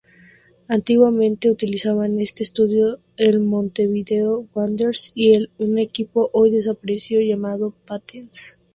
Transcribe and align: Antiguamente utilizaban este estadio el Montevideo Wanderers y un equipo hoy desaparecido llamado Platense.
Antiguamente 0.67 1.51
utilizaban 1.51 2.17
este 2.19 2.41
estadio 2.41 2.97
el 3.17 3.39
Montevideo 3.39 4.47
Wanderers 4.55 5.11
y 5.13 5.47
un 5.59 5.77
equipo 5.77 6.31
hoy 6.33 6.49
desaparecido 6.49 7.21
llamado 7.21 7.75
Platense. 7.85 8.55